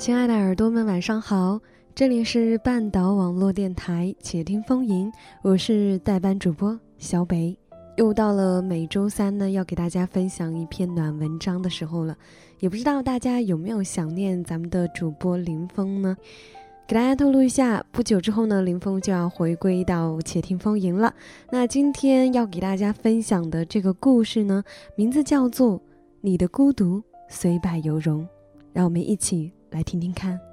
[0.00, 1.60] 亲爱的耳朵们，晚上好！
[1.94, 5.12] 这里是半岛网络电台，且听风吟，
[5.42, 7.54] 我是代班主播小北。
[7.98, 12.16] 又到了每周三呢，要给大家分享一篇暖文章的时候了。
[12.60, 16.16] 也不知道大家有没有想念咱们的主播林峰呢？
[16.88, 21.14] 给大家透露一下，不久之后呢，林峰就要回归到且听风吟了。
[21.52, 24.64] 那今天要给大家分享的这个故事呢，
[24.96, 25.78] 名字叫做
[26.22, 28.22] 《你的孤独虽败犹荣》，
[28.72, 29.52] 让我们一起。
[29.70, 30.49] 来听听看。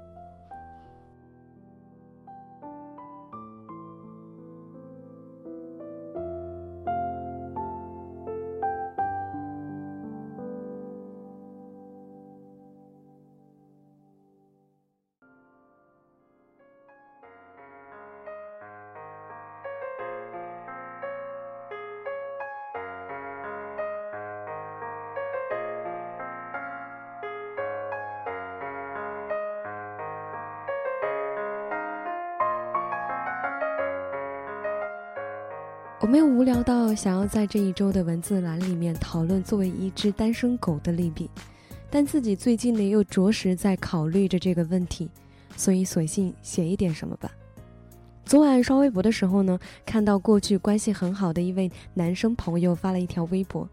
[36.08, 41.28] 没有无聊到想要在这一周的文字栏里面讨论作为一只单身狗的利弊，
[41.90, 45.06] 但自己最近呢又着实在考虑着这个问题，
[45.54, 47.30] 所以索性写一点什么吧。
[48.24, 53.68] 昨晚刷微博的时候呢，看到过去关系很好的一位男生朋友发了一条微博，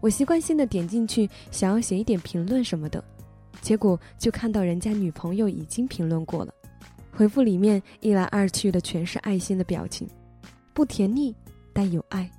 [0.00, 3.02] 我习惯性的点进去想要写一点评论什么的，
[3.60, 6.52] 结果就看到人家女朋友已经评论过了，
[7.12, 10.08] 回复里面一来二去的全是爱心的表情，
[10.74, 11.32] 不甜腻。
[11.72, 12.30] 带有爱，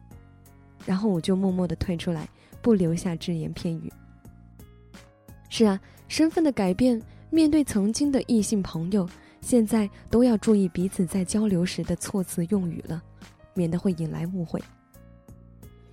[0.85, 2.27] 然后我就默默的退出来，
[2.61, 3.91] 不留下只言片语。
[5.49, 9.07] 是啊，身份的改变，面对曾经的异性朋友，
[9.41, 13.01] 现在都要注意彼此在交流时的措辞用语了，
[13.53, 14.61] 免得会引来误会。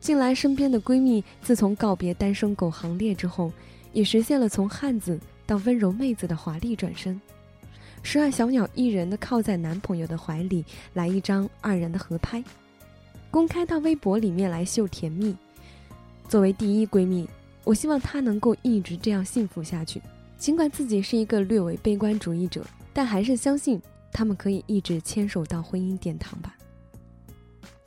[0.00, 3.52] 近来身边的闺蜜，自从告别单身狗行列之后，
[3.92, 7.20] 也实现了从汉子到温柔妹子的华丽转身，
[8.02, 12.42] 时而小鸟依人的靠在男朋友的怀里，来一张二人的合拍。
[13.30, 15.36] 公开到微博里面来秀甜蜜。
[16.28, 17.28] 作为第一闺蜜，
[17.64, 20.00] 我希望她能够一直这样幸福下去。
[20.38, 23.80] 尽管自己是一个略为悲观主义者，但还是相信
[24.12, 26.54] 他们可以一直牵手到婚姻殿堂吧。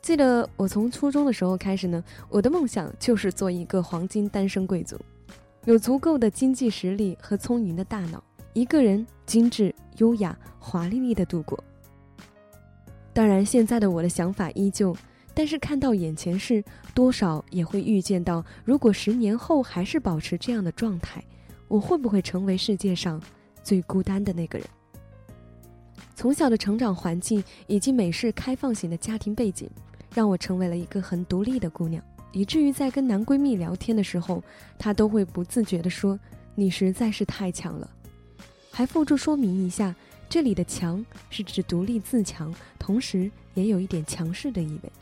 [0.00, 4.96] 记得我从初中的时候开始呢，我的梦想就是做一个黄金单身贵族，
[5.64, 8.22] 有足够的经济实力和聪明的大脑，
[8.52, 11.62] 一个人精致、优雅、华丽丽的度过。
[13.12, 14.96] 当然，现在的我的想法依旧。
[15.34, 16.62] 但是看到眼前事，
[16.94, 21.24] 多少也会预见到，如果十年后还是保持这样的状态，
[21.68, 23.20] 我会不会成为世界上
[23.62, 24.68] 最孤单的那个人？
[26.14, 29.68] 从小的成长环境以及美式开放型的家庭背景，
[30.14, 34.44] 让我成为了一个很独立的姑娘，以至于在跟男闺蜜聊天的时候，
[34.78, 36.18] 他都会不自觉地说
[36.54, 37.90] ：“你实在是太强了。”
[38.70, 39.94] 还附注说明一下，
[40.28, 44.92] 这里的“强”是指独立自强，同时也有一点强势的意味。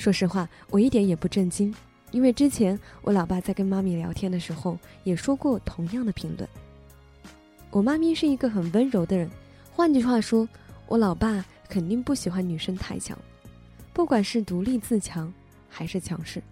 [0.00, 1.74] 说实话，我一点也不震惊，
[2.10, 6.48] 因为之前我老爸在跟妈咪聊天的时候也说过同样的评论。
[7.70, 9.28] 我妈咪是一个很温柔的人，
[9.70, 10.48] 换句话说，
[10.88, 13.14] 我老爸肯定不喜欢女生太强，
[13.92, 15.30] 不管是独立自强
[15.68, 16.42] 还是强势。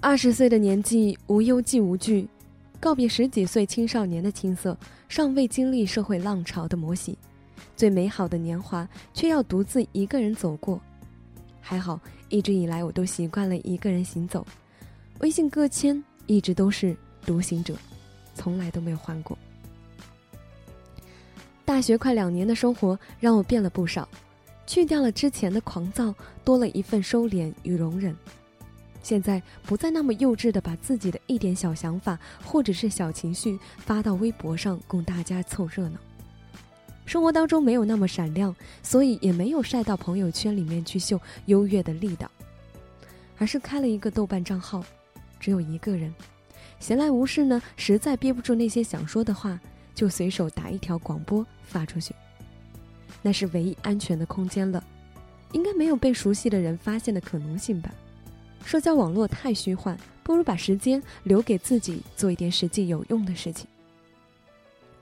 [0.00, 2.28] 二十岁的年纪无忧既无惧，
[2.78, 7.18] 告别十几岁青少年的青涩，尚未经历社会浪潮的磨洗，
[7.74, 10.80] 最美好的年华却要独自一个人走过。
[11.62, 14.46] 还好，一直以来我都习惯了一个人行走，
[15.20, 17.74] 微信个签一直都是独行者，
[18.34, 19.38] 从来都没有换过。
[21.64, 24.06] 大学快两年的生活让我变了不少，
[24.66, 26.12] 去掉了之前的狂躁，
[26.44, 28.14] 多了一份收敛与容忍。
[29.02, 35.98] 现在不再那么幼稚的把自己的一点小想法或者是小情绪发到微博上供大家凑热闹。
[37.04, 42.30] 生活当中没有那么闪亮，所以也没有晒到朋友圈里面去秀优越的力道，
[43.38, 44.84] 而是开了一个豆瓣账号，
[45.38, 46.14] 只有一个人，
[46.78, 49.60] 闲来无事呢，实在憋不住那些想说的话，
[49.94, 52.14] 就随手打一条广播发出去，
[53.20, 54.82] 那是唯一安全的空间了，
[55.52, 57.92] 应该没有被熟悉的人发现的可能性吧？
[58.64, 63.66] 社交网络太虚幻，不如把时间留给自己，做一点实际有用的事情。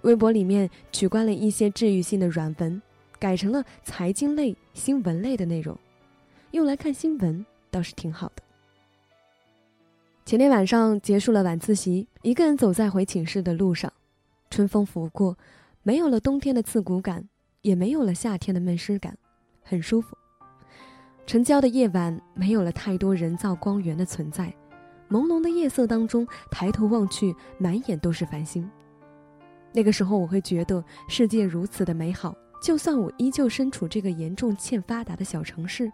[0.03, 2.81] 微博里面取关了一些治愈性的软文，
[3.19, 5.77] 改成了财经类、新闻类的内容，
[6.53, 8.43] 用来看新闻倒是挺好的。
[10.25, 13.93] 前天晚上结束了晚自习，一个人走在回寝室的路上，
[14.49, 15.37] 春风拂过，
[15.83, 17.29] 没有了冬天的刺骨感，
[17.63, 19.19] 也没有了夏天的闷湿感，
[19.63, 20.17] 很舒服。
[21.27, 24.55] 城郊的夜晚没有了太多人造光源的存在，
[25.09, 28.69] 朦胧的夜色当中，抬头望去，满眼都是繁星。
[29.73, 35.91] 那个时候，我会觉得世界如此的美好，就算我依旧身处这个严重欠发达的小城市，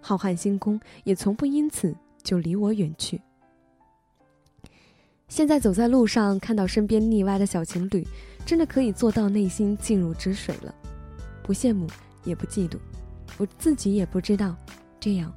[0.00, 3.20] 浩瀚星空也从不因此就离我远去。
[5.28, 8.06] 现在走在路上，看到身边腻歪的小情侣，
[8.44, 10.74] 真的可以做到内心静如止水了，
[11.42, 11.86] 不羡慕
[12.24, 12.78] 也不嫉妒，
[13.38, 14.54] 我自己也不知道，
[15.00, 15.32] 这样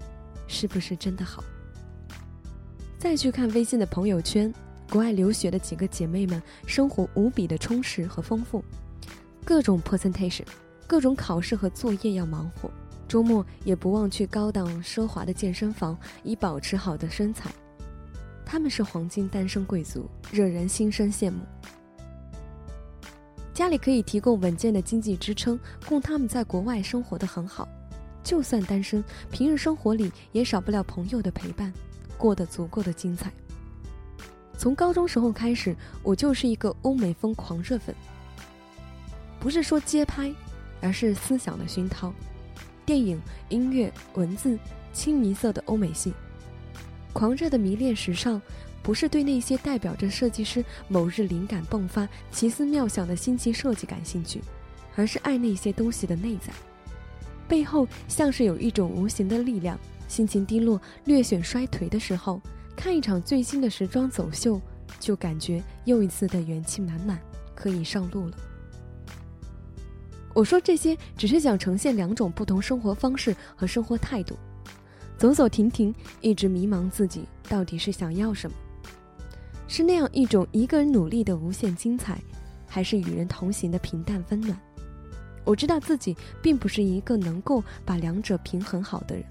[0.47, 1.43] 是不是真的好。
[2.99, 4.53] 再去看微信的朋友圈，
[4.89, 8.63] 国外留学的几个姐妹们生活无比的充实和丰富，
[9.43, 10.45] 各种 presentation，
[10.87, 12.71] 各种考试和作业要忙活，
[13.07, 17.51] 周末也不忘去高档奢华的健身房，以保持好的身材。
[18.45, 21.39] 他们是黄金单身贵族，惹人心生羡慕。
[23.53, 27.67] 家里可以提供稳健的经济支撑，供他们在国外生活的很好。
[28.23, 31.73] 就算单身，平日生活里也少不了朋友的陪伴。
[32.17, 33.31] 过得足够的精彩。
[34.57, 37.95] 从高中时候开始，我就是一个欧美风狂热粉。
[39.39, 40.33] 不是说街拍，
[40.81, 42.11] 而是思想的熏陶，
[42.83, 44.57] 电影、音乐、文字，
[44.91, 46.11] 清一色的欧美系。
[47.13, 48.41] 狂热的迷恋时尚，
[48.81, 54.41] 不是对那些代表着设计师某日灵感迸发、奇思妙想的新奇设计感兴趣，
[54.95, 56.51] 而是爱那些东西的内在，
[57.47, 59.77] 背后像是有一种无形的力量。
[60.07, 62.41] 心情低落、略显衰颓的时候，
[62.77, 64.61] 看一场最新的时装走秀，
[64.99, 67.19] 就感觉又一次的元气满满，
[67.55, 68.37] 可以上路了。
[70.31, 74.37] 我说这些只是想呈现两种不同生活方式和生活态度，
[75.17, 78.55] 走走停停，一直迷茫自己到底是想要什么，
[79.67, 82.21] 是那样一种一个人努力的无限精彩，
[82.67, 84.55] 还是与人同行的平淡温暖？
[85.43, 89.25] 我知道自己并不是一个能够把两者平衡好的人。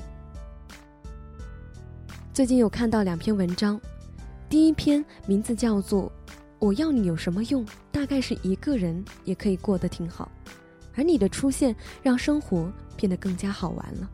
[2.36, 3.80] 最近有看到两篇文章，
[4.46, 6.02] 第一篇名字叫做
[6.58, 10.30] 《我要你有什么用》，大概是一个人也可以过得挺好，
[10.94, 14.10] 而你的出现让生活变得更加好玩了。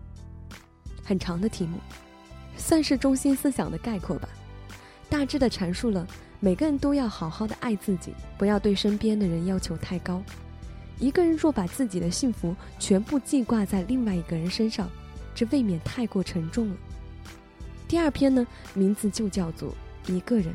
[1.03, 1.79] 很长的题目，
[2.57, 4.29] 算是中心思想的概括吧，
[5.09, 6.07] 大致的阐述了
[6.39, 10.23] 每个人都要好好的爱自己，不要对身边的人要求太高。
[11.01, 14.89] 一个人若把自己的幸福全部记挂在另外一个人身上，
[15.35, 16.77] 这未免太过沉重了。
[17.93, 19.71] 第二篇呢，名字就叫做
[20.07, 20.55] 一个人。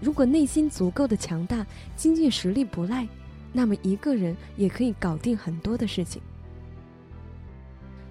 [0.00, 1.64] 如果内心足够的强大，
[1.94, 3.06] 经济实力不赖，
[3.52, 6.20] 那么一个人也可以搞定很多的事情。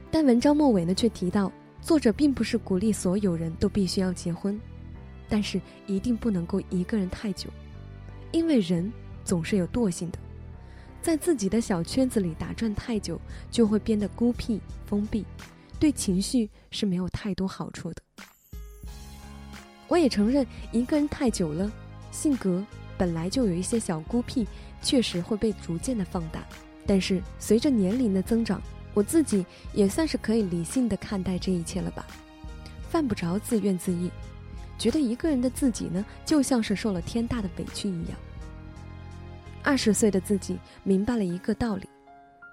[0.09, 1.51] 但文章末尾呢，却提到
[1.81, 4.57] 作者并不是鼓励所有人都必须要结婚，
[5.27, 7.49] 但是一定不能够一个人太久，
[8.31, 8.89] 因为人
[9.25, 10.17] 总是有惰性的，
[11.01, 13.19] 在自己的小圈子里打转太久，
[13.51, 15.25] 就会变得孤僻封闭。
[15.79, 18.01] 对情绪是没有太多好处的。
[19.87, 21.71] 我也承认，一个人太久了，
[22.11, 22.65] 性格
[22.97, 24.47] 本来就有一些小孤僻，
[24.81, 26.43] 确实会被逐渐的放大。
[26.87, 28.61] 但是随着年龄的增长，
[28.93, 32.05] 我自己也算是可以理性的看待这一切了吧，
[32.89, 34.09] 犯不着自怨自艾，
[34.77, 38.17] 觉得一个人的自己呢，就像是受了天大的委屈一样。
[39.63, 41.87] 二十岁的自己明白了一个道理，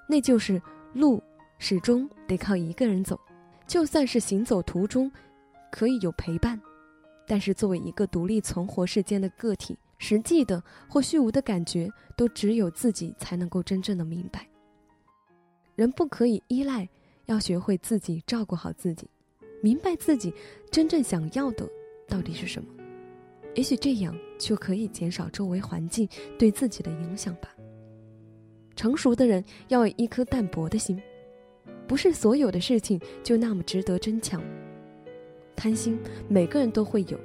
[0.08, 0.60] 那就是
[0.92, 1.22] 路。
[1.64, 3.16] 始终得靠一个人走，
[3.68, 5.08] 就算是行走途中
[5.70, 6.60] 可以有陪伴，
[7.24, 14.44] 但是作为一个独立存活世间的个体，实际的或虚无的感觉，都只有自己才能够真正的明白。
[15.76, 16.88] 人不可以依赖，
[17.26, 19.08] 要学会自己照顾好自己，
[19.62, 20.34] 明白自己
[20.68, 21.64] 真正想要的
[22.08, 22.68] 到底是什么，
[23.54, 27.48] 也许这样就可以减少周围环境对自己的影响吧。
[28.74, 31.00] 成熟的人要有一颗淡泊的心。
[31.92, 34.42] 不是所有的事情就那么值得争抢。
[35.54, 37.20] 贪心每个人都会有，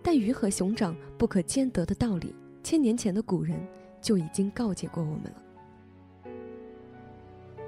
[0.00, 3.58] 但鱼和熊掌不可兼得的道理，千年前的古人
[4.00, 6.30] 就已经告诫过我们了。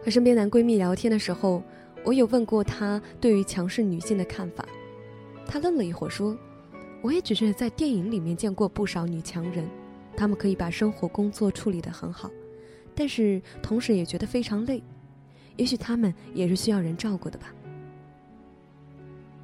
[0.01, 1.61] 和身边男闺蜜聊天的时候，
[2.05, 4.65] 我有问过他对于强势女性的看法，
[5.49, 6.39] 他愣了一会儿说
[7.03, 9.69] ：“我也只是在电影里面见过不少女强人，
[10.17, 12.31] 她们可以把生活工作处理得很好，
[12.95, 14.81] 但是同时也觉得非常累。”
[15.57, 17.55] 也许他们也是需要人照顾的吧。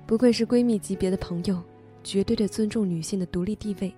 [0.07, 1.63] 不愧是闺蜜级别的朋友，
[2.03, 3.95] 绝对的尊重女性的独立地位，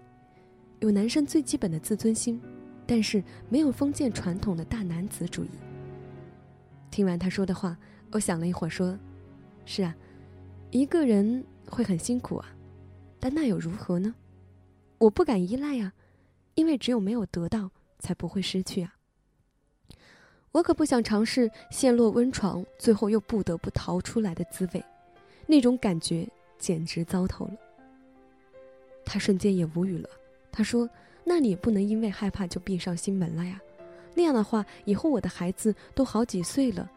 [0.81, 2.41] 有男生最基本的自尊心，
[2.87, 5.51] 但是没有封建传统的大男子主义。
[6.91, 7.77] 听完他说的话，
[8.11, 8.99] 我想了一会儿，说
[9.65, 9.97] ：“是啊，
[10.71, 12.47] 一个人会很辛苦啊，
[13.19, 14.15] 但那又如何呢？
[14.99, 15.95] 我不敢依赖啊，
[16.55, 18.97] 因为只有没有得到，才不会失去啊。”
[20.53, 24.85] 我可不想尝试陷落温床，最后又不得不逃出来的滋味，
[25.47, 26.29] 那种感觉
[26.59, 27.55] 简直糟透了。
[29.05, 30.09] 他瞬间也无语了。
[30.53, 30.89] 他说
[31.25, 33.59] ：“那你也不能因为害怕就闭上心门了呀。
[34.15, 36.89] 那样的话，以后我的孩子都好几岁了，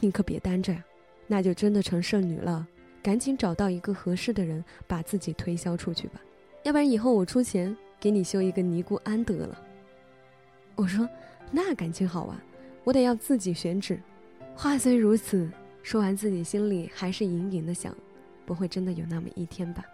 [0.00, 0.84] 你可别担着呀。
[1.28, 2.66] 那就真的成剩女了。
[3.00, 6.20] 赶紧找到一个合适的人，把自己推销出去吧。
[6.64, 9.62] 要不然以后我出钱给你修一个尼姑庵得了。”
[10.74, 11.08] 我说
[11.52, 12.42] ：“那感情好啊，
[12.84, 13.98] 我得要自己选址。”
[14.54, 15.50] 话虽如此，
[15.82, 17.92] 说完自己心里还是隐隐的想：
[18.46, 19.84] 不会真的有那么一天吧？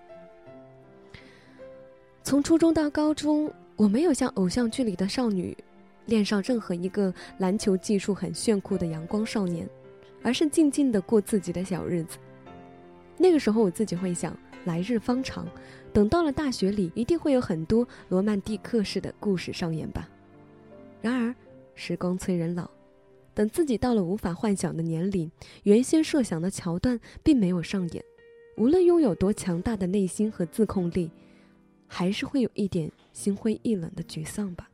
[2.22, 5.56] 从初中到高中，我没有像偶像剧里的少女，
[6.04, 9.66] 恋上任何一个篮球技术很炫酷的阳光少年，
[10.22, 12.18] 而是静静的过自己的小日子。
[13.16, 15.48] 那个时候，我自己会想：来日方长，
[15.92, 20.06] 等到了大学里，一定会有很多罗曼蒂克式的故事上演吧。
[21.00, 21.34] 然而，
[21.74, 22.70] 时光催人老，
[23.34, 25.30] 等自己到了无法幻想的年龄，
[25.62, 28.04] 原先设想的桥段并没有上演。
[28.56, 31.10] 无论拥有多强大的内心和自控力。
[31.92, 34.70] 还是会有一点心灰意冷的沮丧吧。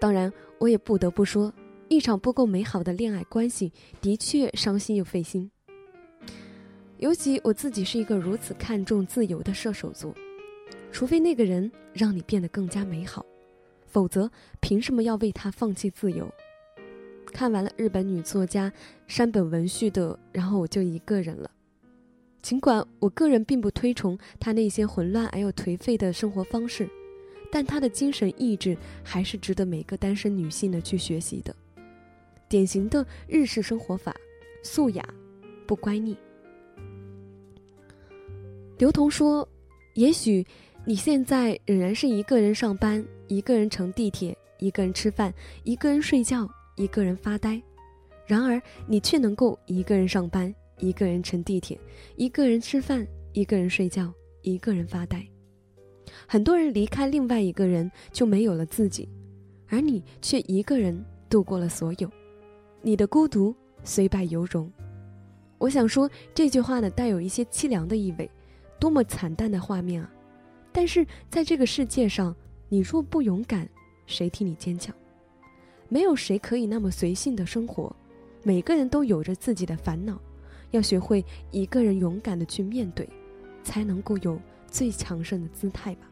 [0.00, 1.52] 当然，我也不得不说，
[1.88, 5.50] 一场不够美好的恋爱关系的确伤心又费心。
[6.98, 10.14] 尤其我自己是一个如此看重自由的射手座，
[10.92, 13.26] 除非那个人让你变得更加美好，
[13.96, 16.30] 否则凭什么要为他放弃自由？
[17.32, 18.70] 看完了日本女作家
[19.06, 21.50] 山本文绪的，然后我就一个人了。
[22.42, 26.86] 尽管我个人并不推崇他那些混乱而又颓废的生活方式，
[27.50, 31.56] 但他的精神意志还是值得每个单身女性的去学习的。
[32.50, 34.14] 典型的日式生活法，
[34.62, 35.02] 素雅，
[35.66, 36.14] 不乖腻。
[38.76, 39.48] 刘同说
[39.96, 40.46] ：“也许
[40.84, 45.32] 你现在仍然是一个人上班，一个人乘地铁，一个人吃饭，
[45.64, 47.60] 一个人睡觉，一个人发呆，
[48.26, 51.80] 然而你却能够一个人上班。”一个人乘地铁，
[52.16, 55.26] 一个人吃饭，一个人睡觉，一个人发呆。
[56.28, 59.08] 很多人离开另外一个人就没有了自己，
[59.68, 62.10] 而你却一个人度过了所有。
[62.82, 64.70] 你的孤独虽败犹荣。
[65.56, 68.30] 我想说这句话呢，带有一些凄凉的意味，
[68.78, 70.12] 多么惨淡的画面啊！
[70.72, 72.36] 但是在这个世界上，
[72.68, 73.68] 你若不勇敢，
[74.06, 74.94] 谁替你坚强？
[75.88, 77.94] 没有谁可以那么随性的生活。
[78.42, 80.20] 每个人都有着自己的烦恼。
[80.72, 83.08] 要学会一个人勇敢的去面对，
[83.62, 86.08] 才能够有最强盛的姿态吧。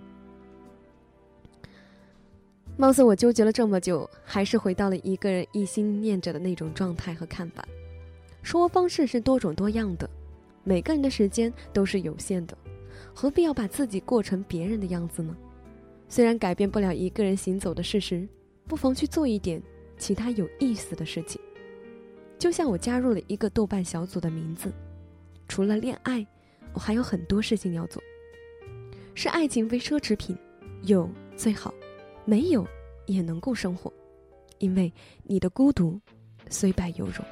[2.77, 7.67] 貌似我纠结了这么久，还是回到了一个人一心念着的那种状态和看法。
[8.43, 10.09] 生活方式是多种多样的，
[10.63, 12.57] 每个人的时间都是有限的，
[13.13, 15.37] 何必要把自己过成别人的样子呢？
[16.09, 18.29] 虽然改变不了一个人行走的事实，
[18.67, 19.61] 不妨去做一点
[19.99, 21.41] 其他有意思的事情。
[22.39, 24.73] 就像我加入了一个豆瓣小组的名字，
[25.49, 26.27] 除了恋爱，
[26.73, 28.03] 我还有很多事情要做。
[29.15, 30.37] 是爱情非奢侈品，
[30.83, 31.73] 有最好，
[32.25, 32.67] 没有
[33.07, 33.93] 也能够生活，
[34.59, 34.93] 因为
[35.23, 36.01] 你的孤独
[36.51, 37.25] 虽败犹荣。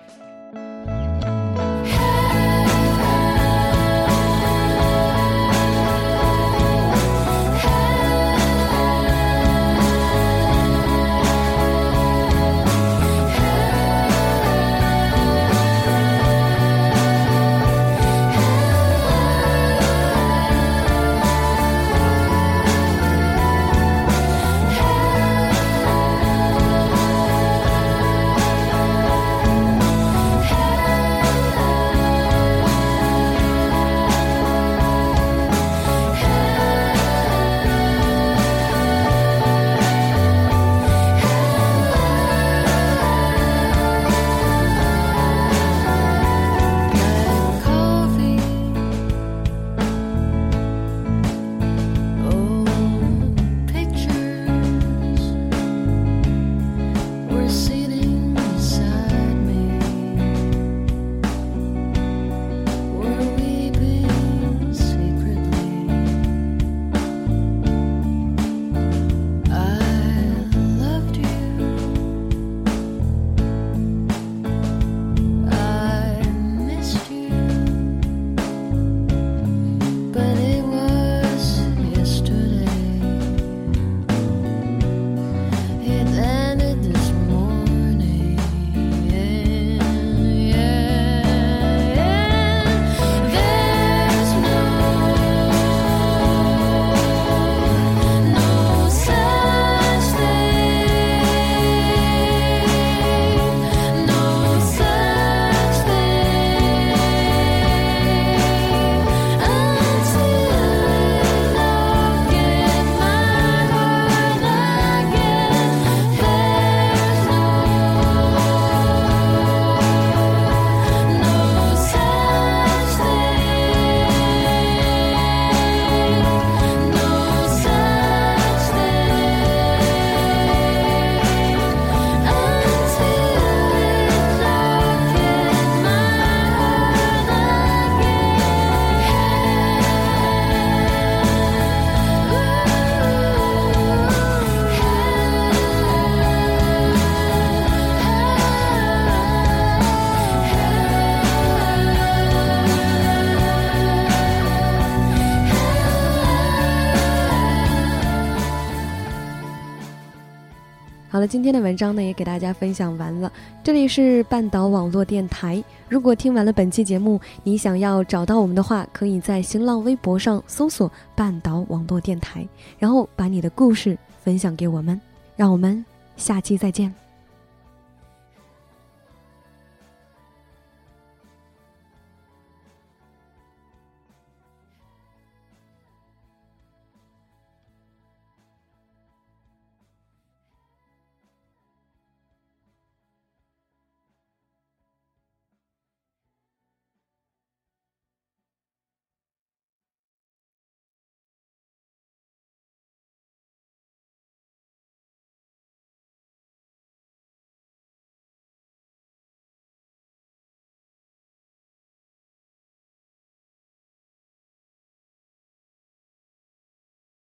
[161.12, 163.31] 好了，今天的文章呢也给大家分享完了。
[163.62, 165.62] 这里是半岛网络电台。
[165.87, 172.49] 如果听完了本期节目，你想要找到我们的话，可以在新浪微博上搜索“半岛网络电台”，
[172.81, 174.99] 然后把你的故事分享给我们。
[175.37, 175.85] 让我们
[176.16, 177.01] 下期再见。